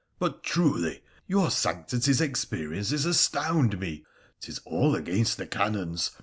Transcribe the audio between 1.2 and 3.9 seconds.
your sanctity's experiences astound